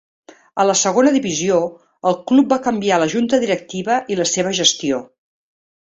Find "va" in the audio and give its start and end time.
2.55-2.59